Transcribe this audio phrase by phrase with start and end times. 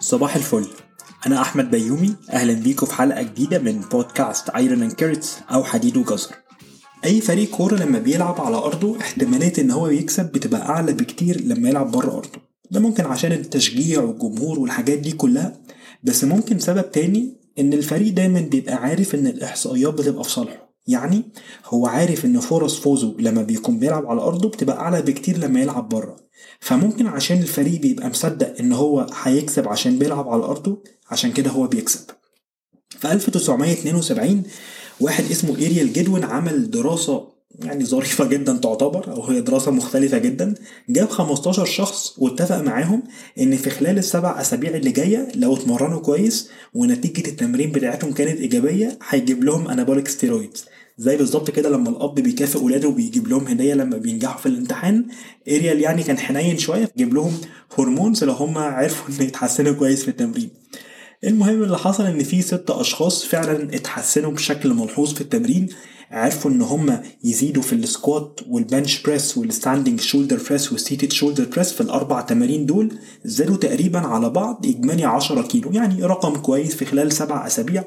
[0.00, 0.66] صباح الفل.
[1.26, 5.96] أنا أحمد بيومي أهلا بيكم في حلقة جديدة من بودكاست Iron and Carrots أو حديد
[5.96, 6.30] وجزر.
[7.04, 11.68] أي فريق كورة لما بيلعب على أرضه احتمالية إن هو يكسب بتبقى أعلى بكتير لما
[11.68, 12.38] يلعب بره أرضه.
[12.70, 15.52] ده ممكن عشان التشجيع والجمهور والحاجات دي كلها
[16.02, 20.74] بس ممكن سبب تاني إن الفريق دايما بيبقى عارف إن الإحصائيات بتبقى في صالحه.
[20.86, 21.22] يعني
[21.66, 25.88] هو عارف إن فرص فوزه لما بيكون بيلعب على أرضه بتبقى أعلى بكتير لما يلعب
[25.88, 26.16] بره.
[26.60, 31.66] فممكن عشان الفريق بيبقى مصدق إن هو هيكسب عشان بيلعب على أرضه عشان كده هو
[31.66, 32.04] بيكسب.
[32.88, 34.42] في 1972
[35.00, 40.54] واحد اسمه إيريال عمل دراسة يعني ظريفة جدا تعتبر أو هي دراسة مختلفة جدا.
[40.88, 43.02] جاب 15 شخص واتفق معاهم
[43.40, 48.98] إن في خلال السبع أسابيع اللي جاية لو اتمرنوا كويس ونتيجة التمرين بتاعتهم كانت إيجابية
[49.08, 50.64] هيجيب لهم anabolic steroids
[50.98, 55.06] زي بالظبط كده لما الأب بيكافئ ولاده وبيجيب لهم هدية لما بينجحوا في الامتحان.
[55.48, 57.40] إيريال يعني كان حنين شوية جيب لهم
[57.78, 60.50] hormones لو هم عرفوا إن يتحسنوا كويس في التمرين.
[61.24, 65.68] المهم اللي حصل إن في ست أشخاص فعلا اتحسنوا بشكل ملحوظ في التمرين.
[66.10, 71.80] عرفوا إن هم يزيدوا في السكوات والبنش بريس والستاندنج شولدر بريس والسيتد شولدر بريس في
[71.80, 72.92] الأربع تمارين دول.
[73.24, 77.84] زادوا تقريبا على بعض اجمالي 10 كيلو يعني رقم كويس في خلال سبع أسابيع.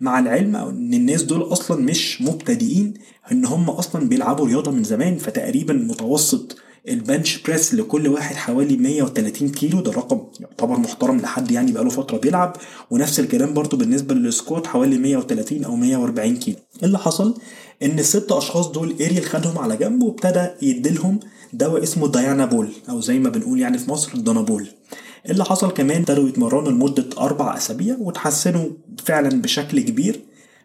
[0.00, 2.94] مع العلم إن الناس دول أصلا مش مبتدئين
[3.32, 6.56] إن هم أصلا بيلعبوا رياضة من زمان فتقريبا متوسط
[6.88, 11.90] ال bench press لكل واحد حوالي 130 كيلو ده رقم يعتبر محترم لحد يعني بقاله
[11.90, 12.56] فترة بيلعب.
[12.90, 16.56] ونفس الكلام برضو بالنسبة لل squat حوالي 130 أو 140 كيلو.
[16.82, 17.38] اللي حصل
[17.82, 21.20] إن الست أشخاص دول Ariel خدهم على جنب وابتدى يديلهم
[21.52, 24.66] دواء اسمه Dianabol أو زي ما بنقول يعني في مصر الدانابول
[25.30, 28.66] اللي حصل كمان ابتدوا يتمرنوا لمدة أربع أسابيع وتحسنوا
[29.04, 30.20] فعلا بشكل كبير.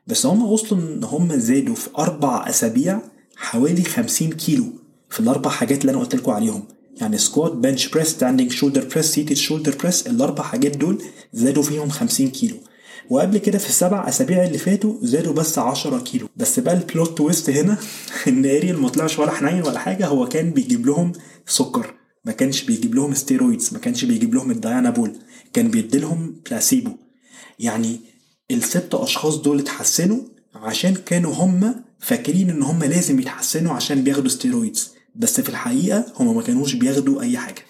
[0.08, 3.00] بس هم وصلوا إن هم زادوا في أربع أسابيع
[3.36, 4.66] حوالي 50 كيلو.
[5.12, 6.64] في الأربع حاجات اللي أنا قلت لكم عليهم.
[7.02, 11.90] يعني squat bench press standing shoulder press seated shoulder press الأربع حاجات دول زادوا فيهم
[11.90, 12.58] 50 كيلو.
[13.10, 16.28] وقبل كده في السبع أسابيع اللي فاتوا زادوا بس 10 كيلو.
[16.38, 17.78] بس بقى ال plot twist هنا
[18.28, 21.12] إن Ariel ما طلعش ولا حنين ولا حاجة هو كان بيجيب لهم
[21.48, 21.94] سكر.
[22.26, 25.14] ما كانش بيجيب لهم steroids ما كانش بيجيب لهم ال Dianabol
[25.54, 26.92] كان بيديلهم بلاسيبو
[27.60, 28.00] يعني
[28.52, 30.20] الست أشخاص دول اتحسنوا
[30.56, 36.34] عشان كانوا هم فاكرين إن هم لازم يتحسنوا عشان بياخدوا steroids بس في الحقيقة هما
[36.34, 37.62] ما كانوش بياخدوا أي حاجة.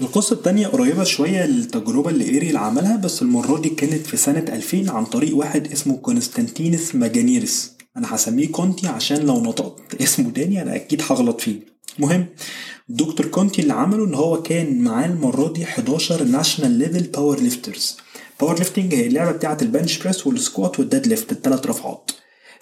[0.00, 4.90] القصة التانية قريبة شوية للتجربة اللي Ariel عملها بس المرة دي كانت في سنة 2000
[4.92, 10.74] عن طريق واحد اسمه Constantinos Maganaris أنا هسميه كونتي عشان لو نطقت اسمه تاني أنا
[10.76, 11.60] أكيد هغلط فيه.
[11.98, 12.26] مهم.
[12.88, 17.96] دكتور كونتي اللي عمله إن هو كان معاه المرة دي 11 national level powerlifters
[18.40, 22.10] powerlifting هي اللعبة بتاعة ال bench press وال squat وال deadlift التلات رفعات.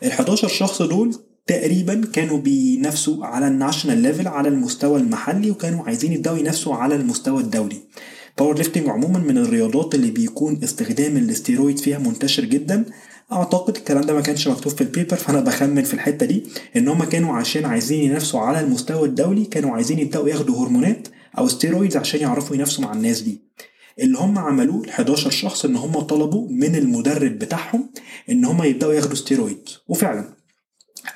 [0.03, 1.17] ال 11 شخص دول
[1.47, 6.95] تقريبا كانوا بينافسوا على ال national level على المستوى المحلي وكانوا عايزين يبدأوا ينافسوا على
[6.95, 7.77] المستوى الدولي.
[8.39, 12.85] powerlifting عموما من الرياضات اللي بيكون استخدام الاستيرويد فيها منتشر جدا.
[13.33, 16.43] أعتقد الكلام ده ما كانش مكتوب في ال paper فأنا بخمن في الحتة دي.
[16.77, 21.09] إن هم كانوا عشان عايزين ينافسوا على المستوى الدولي كانوا عايزين يبدأوا ياخدوا هرمونات
[21.39, 23.41] أو steroids عشان يعرفوا ينافسوا مع الناس دي.
[24.01, 27.91] اللي هم عملوه ال 11 شخص إن هم طلبوا من المدرب بتاعهم
[28.31, 30.36] إن هم يبدأوا ياخدوا ستيرويد وفعلا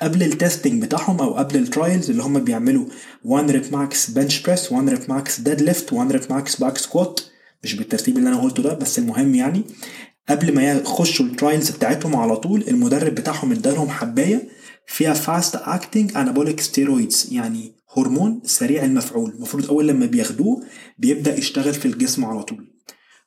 [0.01, 2.85] قبل ال testing بتاعهم أو قبل ال trials اللي هم بيعملوا
[3.23, 7.19] 1 rep max bench press 1 rep max deadlift 1 rep max back squat
[7.63, 9.63] مش بالترتيب اللي أنا قلته ده بس المهم يعني
[10.29, 14.49] قبل ما يخشوا ال trials بتاعتهم على طول المدرب بتاعهم ادالهم حبايه
[14.87, 19.31] فيها fast acting anabolic steroids يعني هرمون سريع المفعول.
[19.31, 20.63] المفروض أول لما بياخدوه
[20.97, 22.67] بيبدأ يشتغل في الجسم على طول.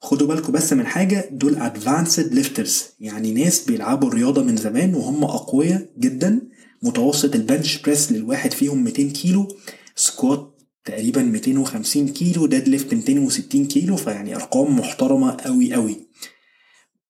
[0.00, 5.24] خدوا بالكم بس من حاجة دول advanced lifters يعني ناس بيلعبوا الرياضة من زمان وهم
[5.24, 6.40] أقوياء جدا.
[6.84, 9.48] متوسط ال bench press للواحد فيهم 200 كيلو
[9.96, 16.08] squat تقريبا 250 كيلو deadlift 260 كيلو فيعني أرقام محترمة أوي أوي.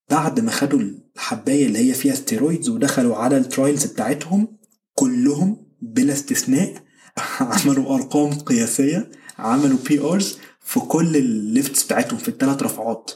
[0.09, 0.79] بعد ما خدوا
[1.15, 4.57] الحباية اللي هي فيها steroids ودخلوا على ال trials بتاعتهم
[4.93, 6.73] كلهم بلا استثناء
[7.39, 13.11] عملوا أرقام قياسية عملوا PRs في كل ال lifts بتاعتهم في الثلاث رفعات.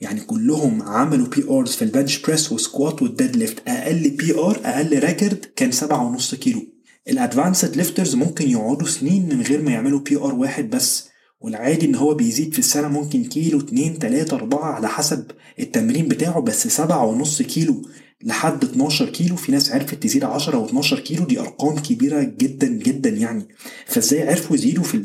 [0.00, 4.98] يعني كلهم عملوا PRs في ال bench press و squat وال deadlift أقل PR أقل
[4.98, 6.62] record كان سبعة ونص كيلو.
[7.08, 11.08] ال advanced lifters ممكن يقعدوا سنين من غير ما يعملوا PR واحد بس
[11.40, 15.24] والعادي إن هو بيزيد في السنة ممكن كيلو اتنين تلاتة أربعة على حسب
[15.58, 17.82] التمرين بتاعه بس سبعة ونص كيلو
[18.22, 19.36] لحد 12 كيلو.
[19.36, 23.48] في ناس عرفت تزيد 10 و12 كيلو دي أرقام كبيرة جدا جدا يعني.
[23.86, 25.02] فإزاي عرفوا يزيدوا في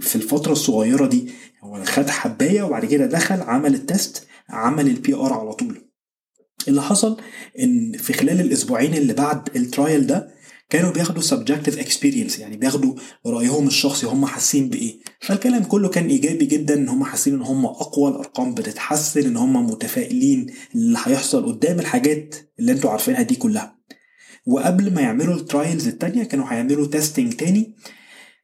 [0.00, 1.26] في الفترة الصغيرة دي؟
[1.62, 4.26] هو خد حباية وبعد كده دخل عمل ال test.
[4.50, 5.90] عمل ال PR على طول.
[6.68, 7.20] اللي حصل؟
[7.58, 10.34] إن في خلال الأسبوعين اللي بعد ال trial ده
[10.70, 12.94] كانوا بياخدوا subjective experience يعني بياخدوا
[13.26, 17.66] رأيهم الشخصي هم حاسين بإيه؟ فالكلام كله كان إيجابي جدا إن هم حاسين إن هم
[17.66, 23.78] أقوى الأرقام بتتحسن إن هم متفائلين اللي هيحصل قدام الحاجات اللي أنتوا عارفينها دي كلها.
[24.46, 27.74] وقبل ما يعملوا ال trials التانية كانوا هيعملوا testing تاني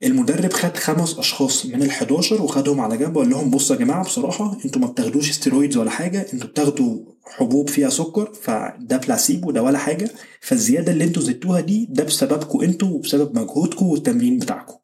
[0.02, 4.04] المدرب خد خمس أشخاص من ال 11 وخدهم على جنب وقال لهم بصوا يا جماعة
[4.04, 9.62] بصراحة أنتوا ما بتاخدوش steroids ولا حاجة أنتوا بتاخدوا حبوب فيها سكر فده بلاسيبو ده
[9.62, 10.10] ولا حاجة
[10.40, 14.74] فالزيادة اللي أنتوا زدتوها دي ده بسببكم أنتوا وبسبب مجهودكم والتمرين بتاعكم.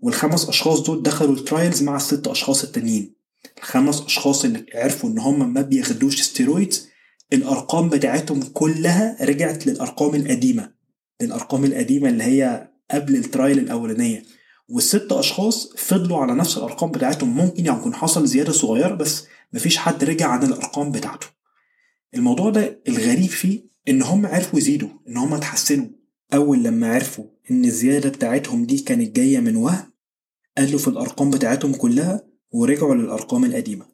[0.00, 3.14] والخمس أشخاص دول دخلوا ال trials مع الست أشخاص التانيين.
[3.58, 6.88] الخمس أشخاص اللي عرفوا إن هم ما بياخدوش steroids
[7.32, 10.70] الأرقام بتاعتهم كلها رجعت للأرقام القديمة
[11.22, 14.22] للأرقام القديمة اللي هي قبل ال trial الأولانية.
[14.70, 17.36] والست أشخاص فضلوا على نفس الأرقام بتاعتهم.
[17.36, 21.26] ممكن يكون حصل زيادة صغيرة بس مفيش حد رجع عن الأرقام بتاعته.
[22.14, 25.86] الموضوع ده الغريب فيه إن هم عرفوا يزيدوا إن هم اتحسنوا.
[26.34, 29.92] أول لما عرفوا إن الزيادة بتاعتهم دي كانت جاية من وهم
[30.58, 33.86] قلوا في الأرقام بتاعتهم كلها ورجعوا للأرقام القديمة.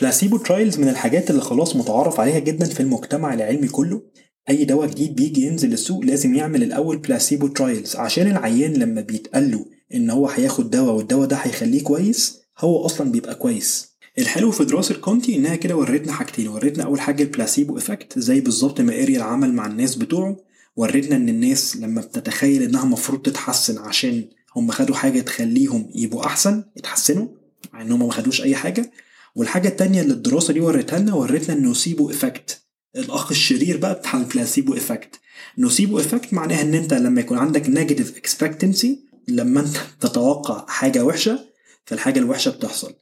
[0.00, 4.02] placebo trials من الحاجات اللي خلاص متعارف عليها جدا في المجتمع العلمي كله.
[4.50, 9.50] أي دواء جديد بيجي ينزل السوق لازم يعمل الأول placebo trials عشان العيان لما بيتقال
[9.50, 13.94] له إن هو هياخد دواء والدواء ده هيخليه كويس هو أصلا بيبقى كويس.
[14.18, 18.40] الحلو في دراسة كونتي إنها كده ورتنا حاجتين ورتنا أول حاجة ال placebo effect زي
[18.40, 20.36] بالظبط ما Ariel عمل مع الناس بتوعه
[20.76, 24.24] ورتنا إن الناس لما بتتخيل إنها مفروض تتحسن عشان
[24.56, 27.26] هم خدوا حاجة تخليهم يبقوا أحسن يتحسنوا
[27.72, 28.90] مع إن هم ما خدوش أي حاجة.
[29.36, 32.60] والحاجة التانية اللي الدراسة دي ورتها لنا ورتنا ال nocebo effect.
[32.96, 35.20] الأخ الشرير بقى بتاع ال placebo effect.
[35.58, 38.98] nocebo effect معناها إن أنت لما يكون عندك negative expectancy
[39.28, 41.38] لما انت تتوقع حاجة وحشة
[41.84, 42.92] فالحاجة الوحشة بتحصل.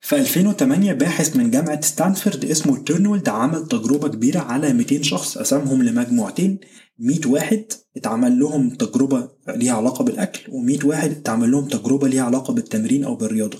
[0.00, 5.82] في 2008 باحث من جامعة ستانفورد اسمه تيرنولد عمل تجربة كبيرة على 200 شخص قسمهم
[5.82, 6.58] لمجموعتين.
[6.98, 7.64] 100 واحد
[7.96, 13.14] اتعمل لهم تجربة ليها علاقة بالأكل و100 واحد اتعمل لهم تجربة ليها علاقة بالتمرين أو
[13.14, 13.58] بالرياضة.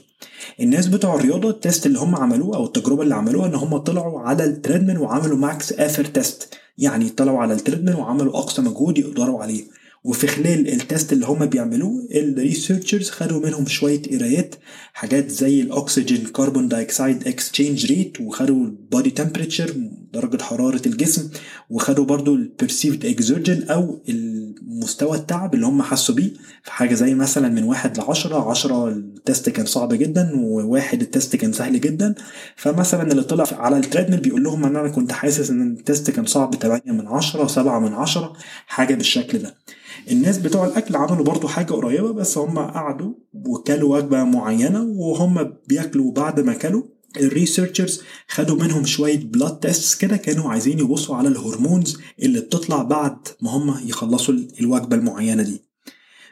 [0.61, 4.21] الناس بتوع الرياضة ال test اللي هم عملوه أو التجربة اللي عملوها إن هم طلعوا
[4.21, 9.43] على ال treadmill وعملوا max effort test يعني طلعوا على التريدميل وعملوا أقصى مجهود يقدروا
[9.43, 9.65] عليه.
[10.09, 14.55] وفي خلال ال test اللي هم بيعملوه ال researchers خدوا منهم شوية قرايات
[14.93, 19.75] حاجات زي الأكسجين carbon dioxide exchange rate وخدوا ال body temperature
[20.13, 21.31] درجة حرارة الجسم
[21.71, 26.31] وخدوا برضو ال perceived exertion أو المستوى التعب اللي هم حسوا بيه.
[26.63, 31.09] في حاجة زي مثلا من واحد لعشرة عشرة ال test كان صعب جدا وواحد ال
[31.09, 32.15] test كان سهل جدا.
[32.57, 36.11] فمثلا اللي طلع على ال treadmill بيقول لهم إن أنا كنت حاسس إن ال test
[36.11, 38.33] كان صعب 8 من 10 7 من 10
[38.67, 39.55] حاجة بالشكل ده.
[40.11, 46.13] الناس بتوع الأكل عملوا برضو حاجة قريبة بس هم قعدوا وكلوا وجبة معينة وهم بياكلوا
[46.13, 46.83] بعد ما كلوا.
[47.17, 52.41] ال researchers خدوا منهم شوية blood tests كده كانوا عايزين يبصوا على ال hormones اللي
[52.41, 55.63] بتطلع بعد ما هم يخلصوا الوجبة المعينة دي.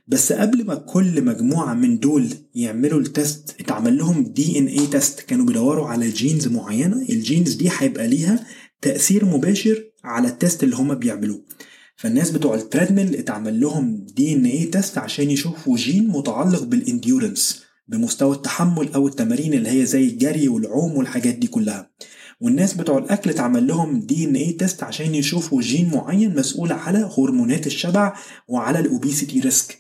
[0.09, 5.47] بس قبل ما كل مجموعة من دول يعملوا ال test اتعمل لهم DNA test كانوا
[5.47, 6.97] بيدوروا على genes معينة.
[7.03, 8.47] ال genes دي هيبقى ليها
[8.83, 11.41] تأثير مباشر على ال test اللي هما بيعملوه.
[11.97, 18.37] فالناس بتوع ال treadmill اتعمل لهم DNA test عشان يشوفوا جين متعلق بال endurance بمستوى
[18.37, 21.91] التحمل أو التمارين اللي هي زي الجري والعوم والحاجات دي كلها.
[22.41, 28.17] والناس بتوع الأكل اتعمل لهم DNA test عشان يشوفوا جين معين مسؤول على هرمونات الشبع
[28.49, 29.79] وعلى ال obesity risk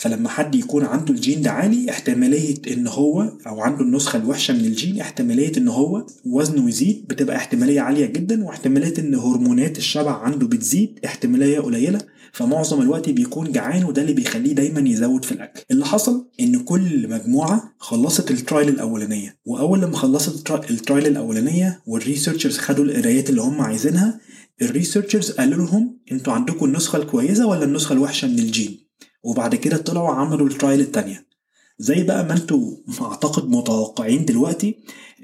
[0.00, 4.60] فلما حد يكون عنده الجين ده عالي احتمالية إن هو أو عنده النسخة الوحشة من
[4.64, 10.46] الجين احتمالية إن هو وزنه يزيد بتبقى احتمالية عالية جدا واحتمالية إن هرمونات الشبع عنده
[10.46, 12.00] بتزيد احتمالية قليلة.
[12.32, 15.60] فمعظم الوقت بيكون جعان وده اللي بيخليه دايما يزود في الأكل.
[15.70, 19.38] اللي حصل إن كل مجموعة خلصت ال trial الأولانية.
[19.44, 24.20] وأول لما خلصت ال trial الأولانية وال researchers خدوا القرايات اللي هم عايزينها
[24.62, 28.89] ال researchers قالوا لهم أنتوا عندكم النسخة الكويسة ولا النسخة الوحشة من الجين؟
[29.22, 31.30] وبعد كده طلعوا عملوا ال trial التانية.
[31.78, 34.76] زي بقى ما أنتوا أعتقد متوقعين دلوقتي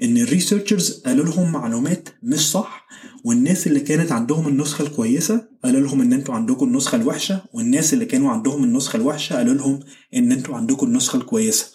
[0.03, 2.87] إن ال researchers قالوا لهم معلومات مش صح
[3.23, 8.05] والناس اللي كانت عندهم النسخة الكويسة قالوا لهم إن أنتوا عندكم النسخة الوحشة والناس اللي
[8.05, 9.79] كانوا عندهم النسخة الوحشة قالوا لهم
[10.15, 11.65] إن أنتوا عندكم النسخة الكويسة.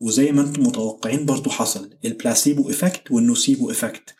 [0.00, 4.14] وزي ما أنتم متوقعين برضو حصل ال placebo effect وال nocebo effect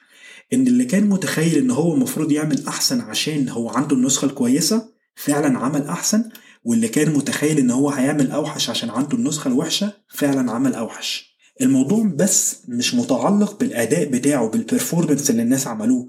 [0.53, 5.59] إن اللي كان متخيل إن هو المفروض يعمل أحسن عشان هو عنده النسخة الكويسة فعلا
[5.59, 6.25] عمل أحسن
[6.69, 11.39] واللي كان متخيل إن هو هيعمل أوحش عشان عنده النسخة الوحشة فعلا عمل أوحش.
[11.61, 16.07] الموضوع بس مش متعلق بالأداء بتاعه بال performance اللي الناس عملوه.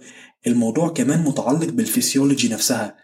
[0.47, 2.95] الموضوع كمان متعلق بالفسيولوجي نفسها.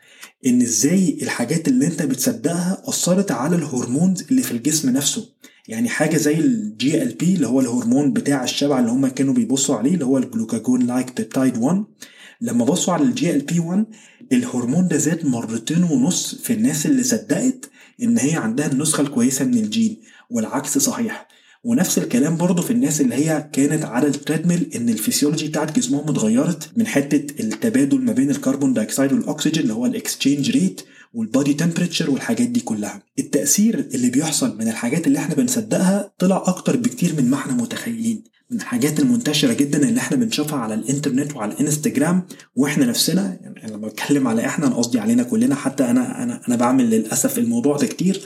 [0.46, 5.30] إن إزاي الحاجات اللي أنت بتصدقها أثرت على ال hormones اللي في الجسم نفسه.
[5.68, 9.94] يعني حاجة زي ال GLP اللي هو الهرمون بتاع الشبع اللي هم كانوا بيبصوا عليه
[9.94, 11.84] اللي هو ال glucagon-like peptide 1
[12.42, 13.86] لما بصوا على ال GLP 1
[14.32, 17.70] الهرمون ده زاد مرتين ونص في الناس اللي صدقت
[18.04, 19.98] إن هي عندها النسخة الكويسة من الجين
[20.30, 21.28] والعكس صحيح.
[21.64, 26.10] ونفس الكلام برضه في الناس اللي هي كانت على ال treadmill إن الفسيولوجي بتاعت جسمهم
[26.10, 30.82] اتغيرت من حتة التبادل ما بين ال carbon dioxide والأكسجين اللي هو ال exchange rate
[31.14, 33.04] وال body temperature والحاجات دي كلها.
[33.20, 38.24] التأثير اللي بيحصل من الحاجات اللي إحنا بنصدقها طلع أكتر بكتير من ما إحنا متخيلين.
[38.52, 42.24] من الحاجات المنتشرة جدا اللي إحنا بنشوفها على الإنترنت وعلى الإنستجرام
[42.56, 46.56] وإحنا نفسنا يعني لما بتكلم على إحنا أنا قصدي علينا كلنا حتى أنا أنا أنا
[46.56, 48.22] بعمل للأسف الموضوع ده كتير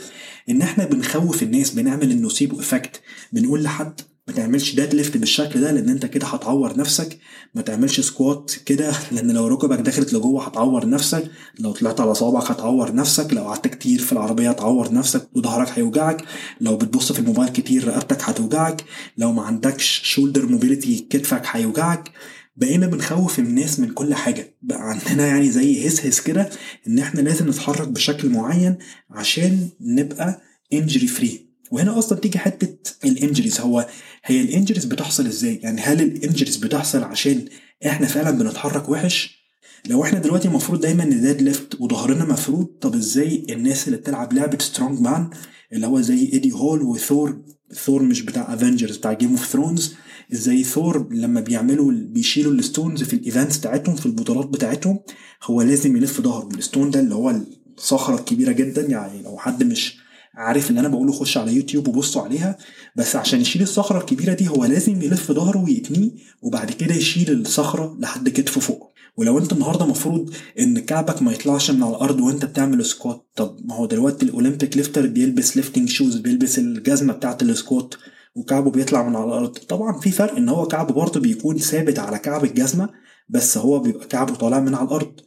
[0.48, 3.00] إن إحنا بنخوف الناس بنعمل ال nocebo effect
[3.32, 4.00] بنقول لحد
[4.32, 7.18] تعملش deadlift بالشكل ده لأن أنت كده هتعور نفسك.
[7.54, 11.30] ما تعملش squat كده لأن لو ركبك دخلت لجوه هتعور نفسك.
[11.60, 13.32] لو طلعت على صوابعك هتعور نفسك.
[13.32, 16.24] لو قعدت كتير في العربية هتعور نفسك وظهرك هيوجعك.
[16.60, 18.84] لو بتبص في الموبايل كتير رقبتك هتوجعك.
[19.18, 22.10] لو ما عندكش shoulder mobility كتفك هيوجعك.
[22.56, 24.56] بقينا بنخوف الناس من كل حاجة.
[24.62, 26.50] بقى عندنا يعني زي هوس هوس كده
[26.88, 28.76] إن إحنا لازم نتحرك بشكل معين
[29.10, 30.40] عشان نبقى
[30.72, 33.60] injury free وهنا أصلا تيجي حتة ال injuries.
[33.60, 33.86] هو
[34.24, 37.44] هي ال injuries بتحصل إزاي؟ يعني هل ال injuries بتحصل عشان
[37.86, 39.40] إحنا فعلا بنتحرك وحش؟
[39.88, 44.58] لو إحنا دلوقتي المفروض دايما ن deadlift وظهرنا مفرود طب إزاي الناس اللي بتلعب لعبة
[44.58, 45.30] strongman
[45.72, 47.42] اللي هو زي ايدي هول وثور
[47.84, 49.94] ثور مش بتاع Avengers بتاع Game of Thrones
[50.32, 55.00] إزاي ثور لما بيعملوا بيشيلوا ال stones في ال events بتاعتهم في البطولات بتاعتهم
[55.44, 56.48] هو لازم يلف ظهره.
[56.58, 57.34] ال stone ده اللي هو
[57.78, 59.96] الصخرة الكبيرة جدا يعني لو حد مش
[60.40, 62.58] عارف اللي أنا بقوله خش على يوتيوب وبصوا عليها
[62.96, 66.10] بس عشان يشيل الصخرة الكبيرة دي هو لازم يلف ظهره ويتنيه
[66.42, 68.90] وبعد كده يشيل الصخرة لحد كتفه فوق.
[69.16, 73.56] ولو أنت النهارده المفروض إن كعبك ما يطلعش من على الأرض وأنت بتعمل squat طب
[73.64, 77.94] ما هو دلوقتي ال Olympic lifter بيلبس lifting shoes بيلبس الجزمة بتاعه ال squat
[78.34, 79.58] وكعبه بيطلع من على الأرض.
[79.58, 82.88] طبعا في فرق إن هو كعبه برضه بيكون ثابت على كعب الجزمة
[83.28, 85.20] بس هو بيبقى كعبه طالع من على الأرض.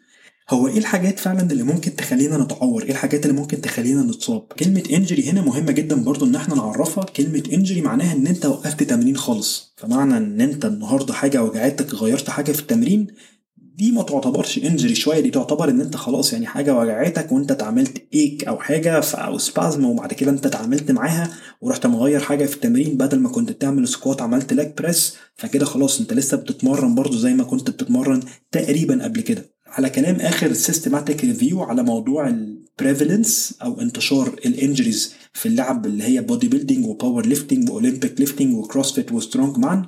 [0.50, 4.84] هو إيه الحاجات فعلا اللي ممكن تخلينا نتعور؟ إيه الحاجات اللي ممكن تخلينا نتصاب؟ كلمة
[4.94, 7.04] انجري هنا مهمة جدا برضو إن إحنا نعرفها.
[7.04, 9.74] كلمة انجري معناها إن أنت وقفت تمرين خالص.
[9.78, 13.08] فمعنى إن أنت النهارده حاجة وجعتك غيرت حاجة في التمرين
[13.76, 15.20] دي ما تعتبرش انجري شوية.
[15.20, 19.86] دي تعتبر إن أنت خلاص يعني حاجة وجعتك وأنت اتعاملت ايك أو حاجة أو سبازم
[19.86, 21.30] وبعد كده أنت اتعاملت معاها
[21.62, 26.00] ورحت مغير حاجة في التمرين بدل ما كنت بتعمل squat عملت leg press فكده خلاص
[26.00, 28.20] أنت لسه بتتمرن برضو زي ما كنت بتتمرن
[28.52, 29.53] تقريبا قبل كده.
[29.74, 35.86] على كلام آخر systematic review على موضوع ال prevalence أو انتشار ال injuries في اللعب
[35.86, 39.86] اللي هي bodybuilding و powerlifting و Olympic lifting و CrossFit و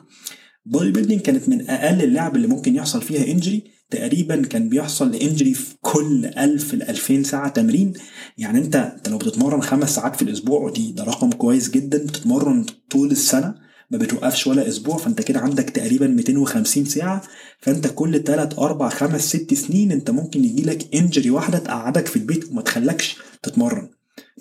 [0.65, 5.53] strongman bodybuilding كانت من أقل اللعب اللي ممكن يحصل فيها injury تقريبا كان بيحصل injury
[5.53, 7.93] في كل 1000 ل 2000 ساعة تمرين.
[8.37, 12.65] يعني أنت أنت لو بتتمرن خمس ساعات في الأسبوع ودي ده رقم كويس جدا بتتمرن
[12.89, 13.55] طول السنة.
[13.91, 17.21] ما بتوقفش ولا أسبوع فأنت كده عندك تقريبا 250 ساعة.
[17.59, 22.49] فأنت كل 3 4 5 6 سنين أنت ممكن يجيلك injury واحدة تقعدك في البيت
[22.51, 23.89] وما تخلكش تتمرن.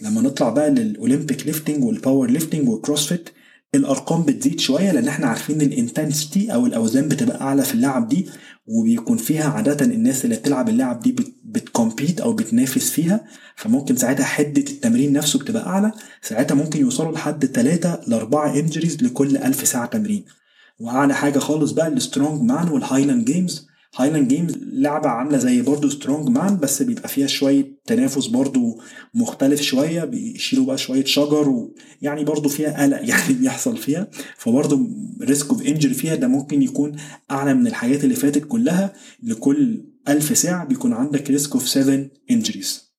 [0.02, 3.28] لما نطلع بقى لل Olympic lifting وال powerlifting وال CrossFit
[3.74, 8.26] الأرقام بتزيد شوية لأن إحنا عارفين ال intensity أو الأوزان بتبقى أعلى في اللعب دي
[8.66, 13.24] وبيكون فيها عادة الناس اللي بتلعب اللعب دي بت compete أو بتنافس فيها
[13.56, 19.02] فممكن ساعتها حدة التمرين نفسه بتبقى أعلى ساعتها ممكن يوصلوا لحد 3 ل 4 injuries
[19.02, 20.24] لكل 1000 ساعة تمرين.
[20.80, 25.88] وأعلى حاجة خالص بقى ال strongman وال Highland Games Highland Games لعبة عاملة زي برضو
[25.88, 28.80] strongman بس بيبقى فيها شوية تنافس برضو
[29.14, 34.08] مختلف شوية بيشيلوا بقى شوية شجر ويعني برضو فيها قلق يعني بيحصل فيها.
[34.38, 34.80] فبرضو
[35.20, 36.96] risk of injury فيها ده ممكن يكون
[37.30, 38.92] أعلى من الحاجات اللي فاتت كلها.
[39.22, 42.94] لكل ألف ساعة بيكون عندك risk of 7 injuries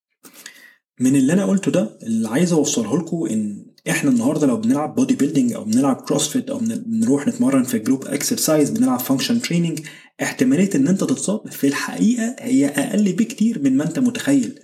[1.00, 5.52] من اللي أنا قلته ده اللي عايز أوصله لكم إن إحنا النهارده لو بنلعب bodybuilding
[5.52, 9.80] أو بنلعب CrossFit أو بنروح نتمرن في group exercise بنلعب function training
[10.22, 14.60] احتمالية إن أنت تتصاب في الحقيقة هي أقل بكتير من ما أنت متخيل.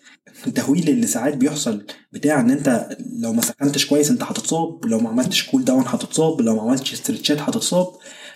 [0.46, 5.08] التهويل اللي ساعات بيحصل بتاع إن أنت لو ما سخنتش كويس أنت هتتصاب لو ما
[5.08, 7.86] عملتش cool down هتتصاب لو ما عملتش stretchات هتتصاب.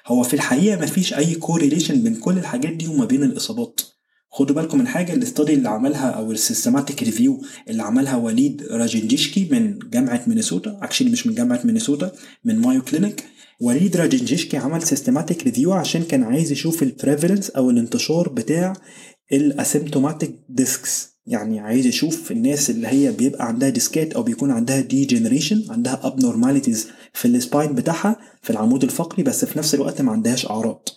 [0.06, 3.80] هو في الحقيقة ما فيش أي correlation بين كل الحاجات دي وما بين الإصابات.
[4.36, 8.62] خدوا بالكم من حاجة ال study اللي عملها أو ال systematic review اللي عملها وليد
[8.70, 12.12] راجنجيشكي من جامعة مينيسوتا actually مش من جامعة مينيسوتا
[12.44, 13.24] من Mayo Clinic.
[13.60, 18.72] وليد راجنجيشكي عمل systematic review عشان كان عايز يشوف ال prevalence أو الانتشار بتاع
[19.32, 24.80] ال asymptomatic discs يعني عايز يشوف الناس اللي هي بيبقى عندها ديسكات أو بيكون عندها
[24.80, 30.12] degeneration عندها abnormalities في ال spine بتاعها في العمود الفقري بس في نفس الوقت ما
[30.12, 30.88] عندهاش أعراض.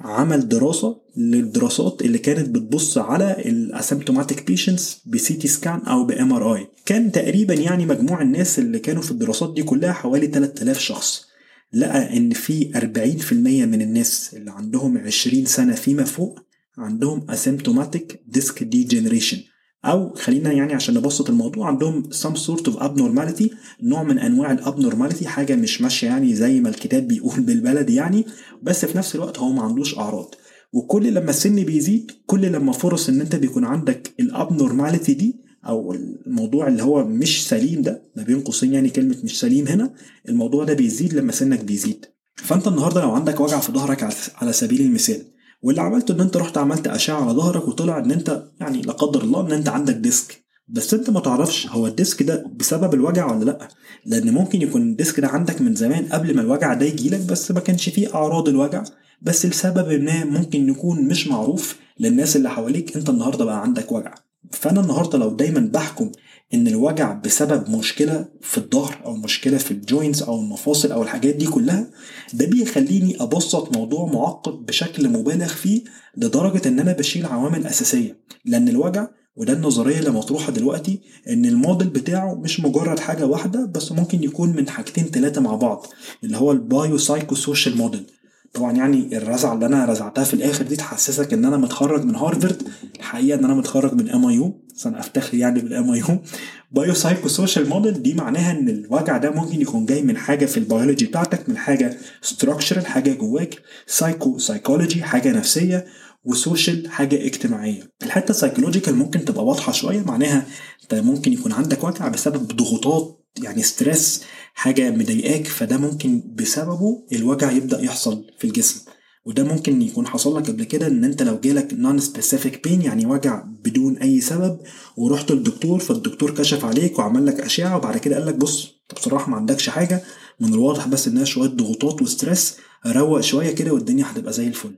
[0.00, 6.32] عمل دراسة للدراسات اللي كانت بتبص على ال asymptomatic patients ب CT scan أو ب
[6.32, 11.26] MRI كان تقريبا يعني مجموع الناس اللي كانوا في الدراسات دي كلها حوالي 3000 شخص.
[11.72, 13.32] لقى إن في 40%
[13.66, 16.38] من الناس اللي عندهم 20 سنة فيما فوق
[16.78, 19.38] عندهم asymptomatic disc degeneration
[19.84, 24.58] أو خلينا يعني عشان نبسط الموضوع عندهم some sort of abnormality نوع من أنواع ال
[24.58, 28.26] abnormality حاجة مش ماشية يعني زي ما الكتاب بيقول بالبلدي يعني
[28.62, 30.34] بس في نفس الوقت هو ما عندوش أعراض.
[30.72, 35.36] وكل لما السن بيزيد كل لما فرص إن أنت بيكون عندك ال abnormality دي
[35.66, 35.94] أو
[36.26, 39.94] الموضوع اللي هو مش سليم ده ما بين قوسين يعني كلمة مش سليم هنا
[40.28, 42.06] الموضوع ده بيزيد لما سنك بيزيد.
[42.36, 45.22] فأنت النهارده لو عندك وجع في ظهرك على سبيل المثال
[45.62, 49.22] واللي عملته إن أنت رحت عملت أشعة على ظهرك وطلع إن أنت يعني لا قدر
[49.22, 53.32] الله إن أنت عندك disc بس أنت ما تعرفش هو ال disc ده بسبب الوجع
[53.32, 53.68] ولا لأ؟
[54.06, 57.50] لأن ممكن يكون ال disc ده عندك من زمان قبل ما الوجع ده يجيلك بس
[57.50, 58.84] ما كانش فيه أعراض الوجع.
[59.22, 64.14] بس لسبب ما ممكن يكون مش معروف للناس اللي حواليك أنت النهارده بقى عندك وجع.
[64.50, 66.12] فأنا النهارده لو دايما بحكم
[66.54, 71.34] إن الوجع بسبب مشكلة في الظهر أو مشكلة في ال joints أو المفاصل أو الحاجات
[71.34, 71.90] دي كلها
[72.34, 75.84] ده بيخليني أبسط موضوع معقد بشكل مبالغ فيه
[76.16, 81.88] لدرجة إن أنا بشيل عوامل أساسية لأن الوجع وده النظرية اللي مطروحة دلوقتي إن الموديل
[81.88, 85.86] بتاعه مش مجرد حاجة واحدة بس ممكن يكون من حاجتين ثلاثة مع بعض
[86.24, 88.06] اللي هو ال biopsychosocial model.
[88.52, 92.62] طبعا يعني الرزعة اللي أنا رزعتها في الآخر دي تحسسك إن أنا متخرج من هارفرد
[92.96, 98.52] الحقيقة إن أنا متخرج من MIU أنا أفتخر يعني بال MIU biopsychosocial model دي معناها
[98.52, 103.12] إن الوجع ده ممكن يكون جاي من حاجة في البيولوجي بتاعتك من حاجة structural حاجة
[103.14, 103.54] جواك.
[103.86, 105.84] سايكو سايكولوجي حاجة نفسية
[106.24, 107.90] و social حاجة اجتماعية.
[108.02, 110.46] الحتة ال psychological ممكن تبقى واضحة شوية معناها
[110.82, 114.22] أنت ممكن يكون عندك وجع بسبب ضغوطات يعني stress
[114.54, 118.80] حاجة مضايقاك فده ممكن بسببه الوجع يبدأ يحصل في الجسم.
[119.24, 123.42] وده ممكن يكون حصل لك قبل كده إن أنت لو جالك non-specific pain يعني وجع
[123.64, 124.58] بدون أي سبب
[124.96, 129.30] ورحت للدكتور فالدكتور كشف عليك وعمل لك أشعة وبعد كده قال لك بص انت بصراحة
[129.30, 130.02] ما عندكش حاجة.
[130.40, 134.74] من الواضح بس إنها شوية ضغوطات و stress روق شوية كده والدنيا هتبقى زي الفل.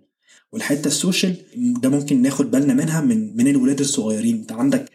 [0.53, 4.37] والحتة ال social ده ممكن ناخد بالنا منها من من الولاد الصغيرين.
[4.37, 4.91] أنت عندك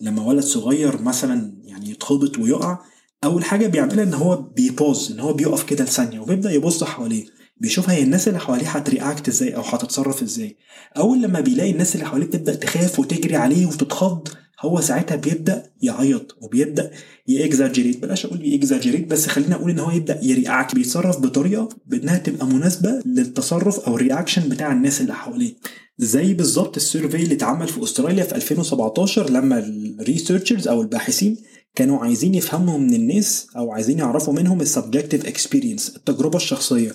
[0.00, 2.78] لما ولد صغير مثلا يعني يتخبط ويقع
[3.26, 7.24] أول حاجة بيعملها إن هو بيبوز إن هو بيقف كده لثانية وبيبدأ يبص حواليه
[7.60, 10.56] بيشوف هي الناس اللي حواليه هت react إزاي أو هتتصرف إزاي.
[10.96, 14.28] أول لما بيلاقي الناس اللي حواليه بتبدأ تخاف وتجري عليه وتتخض
[14.60, 16.90] هو ساعتها بيبدأ يعيط وبيبدأ
[17.28, 21.18] ي exaggerate بلاش أقول ي exaggerate بس خلينا أقول إن هو يبدأ ي react بيتصرف
[21.20, 25.54] بطريقة بإنها تبقى مناسبة للتصرف أو ال reaction بتاع الناس اللي حواليه.
[25.98, 31.36] زي بالظبط ال survey اللي اتعمل في أستراليا في 2017 لما ال researchers أو الباحثين
[31.76, 36.92] كانوا عايزين يفهموا من الناس أو عايزين يعرفوا منهم ال subjective experience التجربة الشخصية.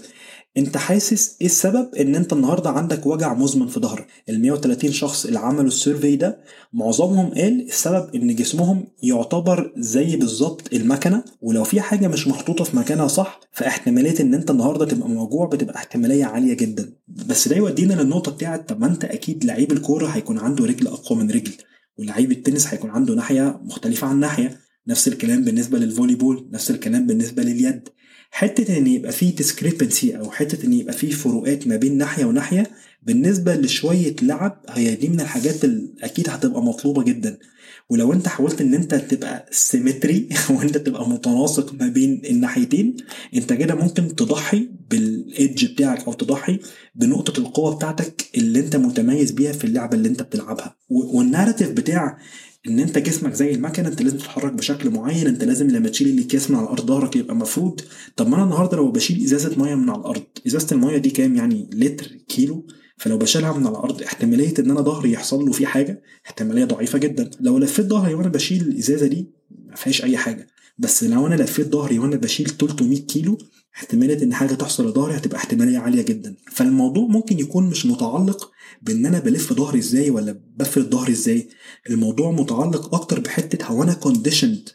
[0.57, 5.25] أنت حاسس إيه السبب إن أنت النهارده عندك وجع مزمن في ظهرك؟ ال 130 شخص
[5.25, 6.37] اللي عملوا ال survey ده
[6.73, 12.77] معظمهم قال السبب إن جسمهم يعتبر زي بالظبط المكنة ولو في حاجة مش محطوطة في
[12.77, 16.93] مكانها صح فاحتمالية إن أنت النهارده تبقى موجوع بتبقى احتمالية عالية جدا.
[17.07, 21.19] بس ده يودينا للنقطة بتاعت طب ما أنت أكيد لعيب الكورة هيكون عنده رجل أقوى
[21.19, 21.51] من رجل
[21.99, 24.70] ولعيب التنس هيكون عنده ناحية مختلفة عن ناحية.
[24.87, 27.89] نفس الكلام بالنسبة لل volleyball نفس الكلام بالنسبة لليد.
[28.31, 32.71] حتة إن يبقى فيه discrepancy أو حتة إن يبقى فيه فروقات ما بين ناحية وناحية
[33.03, 37.37] بالنسبة لشوية لعب هي دي من الحاجات اللي أكيد هتبقى مطلوبة جدا.
[37.89, 42.97] ولو أنت حاولت إن أنت تبقى symmetry وانت تبقى متناسق ما بين الناحيتين
[43.35, 46.59] أنت كده ممكن تضحي بال edge بتاعك أو تضحي
[46.95, 50.75] بنقطة القوة بتاعتك اللي أنت متميز بيها في اللعبة اللي أنت بتلعبها.
[50.89, 52.17] وال narrative بتاع
[52.67, 56.49] إن أنت جسمك زي المكنة أنت لازم تتحرك بشكل معين أنت لازم لما تشيل الاكياس
[56.51, 57.81] من على الأرض ظهرك يبقى مفروض.
[58.15, 61.35] طب ما أنا النهارده لو بشيل إزازة مية من على الأرض إزازة المية دي كام؟
[61.35, 62.67] يعني لتر كيلو.
[62.97, 66.97] فلو بشيلها من على الأرض احتمالية إن أنا ظهري يحصل له فيه حاجة احتمالية ضعيفة
[66.99, 67.29] جدا.
[67.39, 69.29] لو لفيت ظهري وأنا بشيل الإزازة دي
[69.67, 70.47] ما فيهاش أي حاجة.
[70.77, 73.37] بس لو أنا لفيت ظهري وأنا بشيل 300 كيلو
[73.75, 76.35] احتمالية إن حاجة تحصل لظهري هتبقى احتمالية عالية جدا.
[76.51, 81.49] فالموضوع ممكن يكون مش متعلق بإن أنا بلف ظهري إزاي ولا بفرد ظهري إزاي.
[81.89, 84.69] الموضوع متعلق أكتر بحتة هو أنا conditioned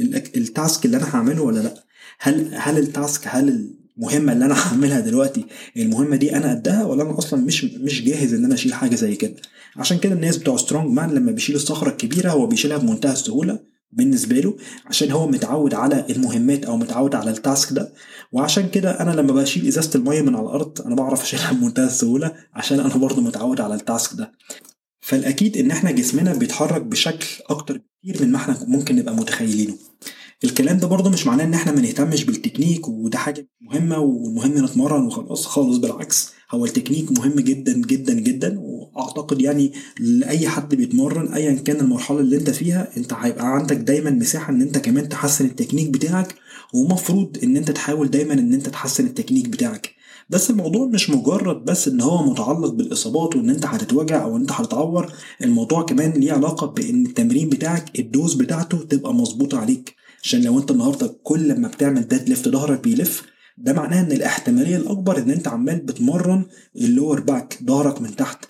[0.00, 1.84] لل task اللي أنا هعمله ولا لأ.
[2.20, 5.44] هل هل ال task هل المهمة اللي أنا هعملها دلوقتي
[5.76, 9.16] المهمة دي أنا قدها ولا أنا أصلا مش مش جاهز إن أنا أشيل حاجة زي
[9.16, 9.34] كده؟
[9.76, 13.60] عشان كده الناس بتوع strong man لما بيشيل الصخرة الكبيرة هو بيشيلها بمنتهى السهولة
[13.92, 17.92] بالنسبة له عشان هو متعود على المهمات أو متعود على ال task ده.
[18.32, 22.34] وعشان كده أنا لما بشيل إزازة المية من على الأرض أنا بعرف أشيلها بمنتهى السهولة
[22.54, 24.32] عشان أنا برضه متعود على ال task ده.
[25.00, 29.74] فالأكيد إن إحنا جسمنا بيتحرك بشكل أكتر كتير من ما إحنا ممكن نبقى متخيلينه.
[30.44, 35.06] الكلام ده برضه مش معناه إن إحنا ما نهتمش بالتكنيك وده حاجة مهمة ومهم نتمرن
[35.06, 36.32] وخلاص خالص بالعكس.
[36.50, 42.36] هو التكنيك مهم جدا جدا جدا وأعتقد يعني لأي حد بيتمرن ايا كان المرحلة اللي
[42.36, 46.34] أنت فيها أنت هيبقى عندك دايما مساحة إن أنت كمان تحسن التكنيك بتاعك
[46.74, 49.94] ومفروض إن أنت تحاول دايما إن أنت تحسن التكنيك بتاعك.
[50.30, 55.12] بس الموضوع مش مجرد بس إن هو متعلق بالإصابات وإن أنت هتتوجع أو أنت هتتعور
[55.44, 59.99] الموضوع كمان ليه علاقة بإن التمرين بتاعك ال dose بتاعته تبقى مظبوطة عليك.
[60.22, 63.22] عشان لو انت النهارده كل ما بتعمل deadlift ظهرك بيلف
[63.58, 66.44] ده معناه إن الاحتمالية الأكبر إن أنت عمال بتمرن
[66.76, 68.44] ال lower back ظهرك من تحت.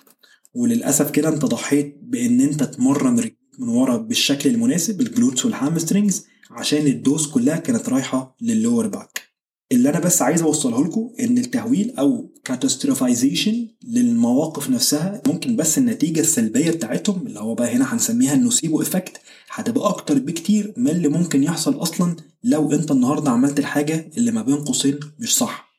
[0.54, 6.26] وللأسف كده أنت ضحيت بإن أنت تمرن من ورا بالشكل المناسب ال glutes وال hamstrings
[6.50, 9.29] عشان ال dose كلها كانت رايحة لل lower back
[9.72, 16.20] اللي أنا بس عايز اوصله لكم إن التهويل أو catastrophization للمواقف نفسها ممكن بس النتيجة
[16.20, 21.08] السلبية بتاعتهم اللي هو بقى هنا هنسميها ال nocebo effect هتبقى أكتر بكتير من اللي
[21.08, 25.70] ممكن يحصل أصلا لو أنت النهارده عملت الحاجة اللي ما بين قوسين مش صح.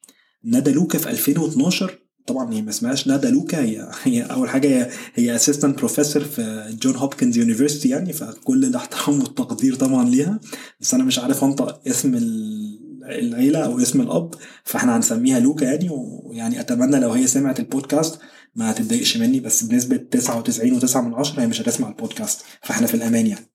[0.46, 4.92] ندى لوكا في 2012 طبعا هي ما اسمهاش ندى لوكا هي هي أول حاجة هي
[5.16, 10.40] هي assistant professor في Johns Hopkins University يعني فكل الاحترام والتقدير طبعا ليها
[10.82, 12.16] بس أنا مش عارف أنطق اسم
[13.06, 14.34] العيلة أو اسم الأب
[14.64, 18.20] فإحنا هنسميها لوكا يعني ويعني أتمنى لو هي سمعت البودكاست
[18.56, 23.28] ما تتضايقش مني بس بنسبة 99.9 من عشرة هي مش هتسمع البودكاست فإحنا في الأمان
[23.28, 23.46] يعني.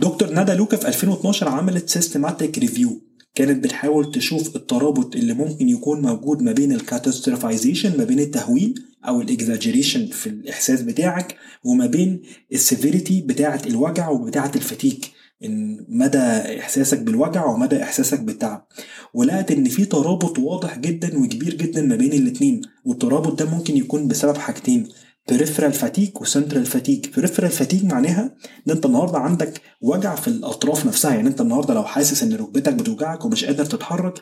[0.00, 3.02] دكتور ندى لوكا في 2012 عملت systematic review
[3.34, 8.74] كانت بتحاول تشوف الترابط اللي ممكن يكون موجود ما بين ال catastrophization ما بين التهويل
[9.08, 12.22] أو ال exaggeration في الإحساس بتاعك وما بين
[12.52, 15.10] ال severity بتاعة الوجع وبتاعة ال fatigue
[15.44, 16.18] إن مدى
[16.60, 18.66] إحساسك بالوجع ومدى إحساسك بالتعب.
[19.14, 24.08] ولقت إن في ترابط واضح جدا وكبير جدا ما بين الاتنين والترابط ده ممكن يكون
[24.08, 24.88] بسبب حاجتين
[25.30, 28.34] peripheral fatigue و central fatigue peripheral fatigue معناها
[28.66, 32.72] إن أنت النهارده عندك وجع في الأطراف نفسها يعني أنت النهارده لو حاسس إن ركبتك
[32.74, 34.14] بتوجعك ومش قادر تتحرك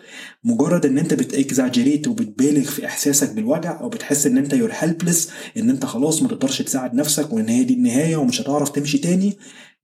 [0.45, 5.31] مجرد إن أنت بت exaggerate وبتبالغ في إحساسك بالوجع أو بتحس إن أنت you're helpless
[5.57, 9.37] إن أنت خلاص ما تقدرش تساعد نفسك وإن هي دي النهاية ومش هتعرف تمشي تاني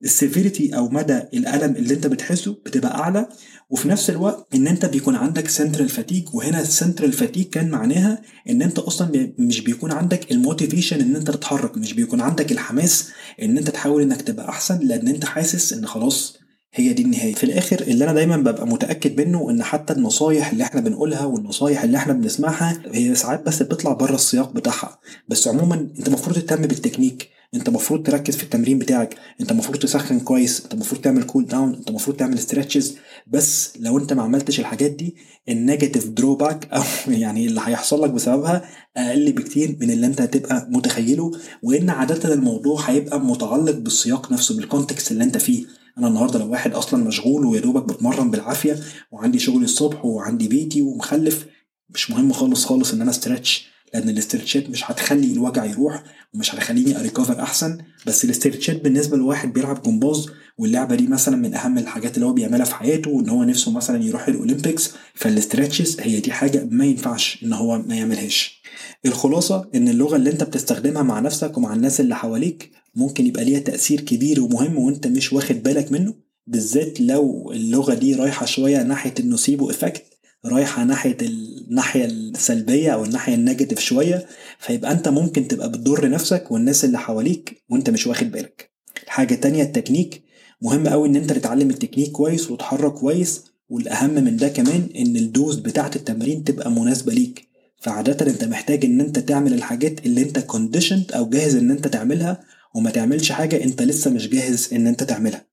[0.05, 3.29] ال severity أو مدى الألم اللي أنت بتحسه بتبقى أعلى
[3.71, 8.23] وفي نفس الوقت إن أنت بيكون عندك central fatigue وهنا ال central fatigue كان معناها
[8.51, 13.09] إن أنت أصلا مش بيكون عندك ال motivation إن أنت تتحرك مش بيكون عندك الحماس
[13.43, 16.37] إن أنت تحاول إنك تبقى أحسن لأن أنت حاسس إن خلاص
[16.75, 17.35] هي دي النهاية.
[17.35, 21.83] في الآخر اللي أنا دايما ببقى متأكد منه إن حتى النصايح اللي إحنا بنقولها والنصايح
[21.85, 24.99] اللي إحنا بنسمعها هي ساعات بس بتطلع بره السياق بتاعها.
[25.29, 27.29] بس عموما أنت المفروض تهتم بالتكنيك.
[27.55, 29.15] انت المفروض تركز في التمرين بتاعك.
[29.41, 30.63] انت المفروض تسخن كويس.
[30.65, 34.91] انت المفروض تعمل cool down انت المفروض تعمل stretches بس لو انت ما عملتش الحاجات
[34.91, 35.17] دي
[35.49, 38.65] ال negative drawback أو يعني اللي هيحصل لك بسببها
[38.97, 41.31] أقل بكتير من اللي انت هتبقى متخيله.
[41.63, 45.65] وإن عاده الموضوع هيبقى متعلق بالسياق نفسه بال context اللي انت فيه.
[45.99, 48.77] أنا النهارده لو واحد أصلا مشغول ويا دوبك بتمرن بالعافية
[49.11, 51.47] وعندي شغل الصبح وعندي بيتي ومخلف
[51.91, 56.03] مش مهم خالص خالص إن أنا stretch لأن ال stretchات مش هتخلي الوجع يروح
[56.35, 60.27] ومش هتخليني ا recover أحسن بس ال stretchات بالنسبة لواحد بيلعب جمباز
[60.59, 64.05] واللعبة دي مثلا من أهم الحاجات اللي هو بيعملها في حياته وان هو نفسه مثلا
[64.05, 68.63] يروح ال Olympics فال stretches هي دي حاجة ما ينفعش إن هو ما يعملهاش.
[69.07, 73.59] الخلاصة إن اللغة اللي أنت بتستخدمها مع نفسك ومع الناس اللي حواليك ممكن يبقى ليها
[73.61, 76.15] تأثير كبير ومهم وأنت مش واخد بالك منه
[76.47, 80.05] بالذات لو اللغة دي رايحة شوية ناحية ال nocebo effect
[80.47, 84.27] رايحة ناحية الناحيه السلبية أو الناحية ال negative شوية
[84.59, 88.73] فيبقى أنت ممكن تبقى بتضر نفسك والناس اللي حواليك وأنت مش واخد بالك.
[89.05, 90.23] الحاجة التانية التكنيك.
[90.63, 95.25] مهم قوي إن أنت تتعلم التكنيك كويس وتحرك كويس والأهم من ده كمان إن ال
[95.25, 97.49] dose بتاعة التمرين تبقى مناسبة ليك.
[97.81, 102.41] فعادة أنت محتاج إن أنت تعمل الحاجات اللي أنت conditioned أو جاهز إن أنت تعملها
[102.75, 105.47] وما تعملش حاجة أنت لسه مش جاهز إن أنت تعملها.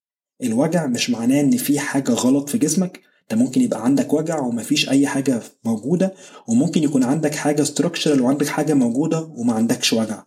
[0.43, 4.89] الوجع مش معناه إن في حاجة غلط في جسمك انت ممكن يبقى عندك وجع ومفيش
[4.89, 6.13] اي حاجة موجودة
[6.47, 10.23] وممكن يكون عندك حاجة structural وعندك حاجة موجودة وما عندكش وجع.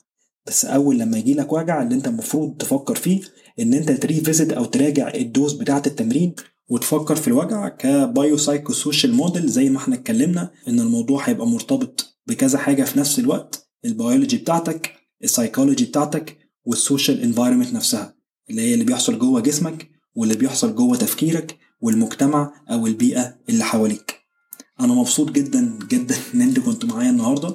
[0.47, 3.21] بس أول لما يجي لك وجع اللي انت المفروض تفكر فيه
[3.61, 6.35] إن انت ت revisit أو تراجع ال dose بتاعة التمرين
[6.69, 11.47] وتفكر في الوجع ك bio psycho social model زي ما إحنا اتكلمنا إن الموضوع هيبقى
[11.47, 14.93] مرتبط بكذا حاجة في نفس الوقت البيولوجي بتاعتك
[15.25, 18.15] السايكولوجي بتاعتك وال social environment نفسها
[18.51, 24.21] اللي هي اللي بيحصل جوه جسمك واللي بيحصل جوه تفكيرك والمجتمع أو البيئة اللي حواليك.
[24.81, 27.55] أنا مبسوط جدا جدا إن أنتوا كنتوا معايا النهارده.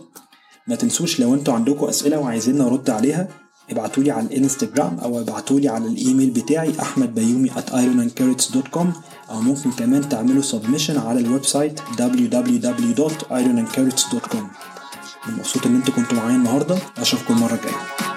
[0.67, 3.27] ما تنسوش لو أنتوا عندكم أسئلة وعايزين نرد عليها
[3.69, 8.87] ابعتولي على الإنستجرام أو ابعتولي على الإيميل بتاعي أحمد بيومي at ironandcarrots.com
[9.29, 14.43] أو ممكن كمان تعملوا submission على ال website www.ironandcarrots.com
[15.27, 16.77] مبسوط إن أنتوا كنتوا معايا النهارده.
[16.97, 18.16] أشوفكم المره الجايه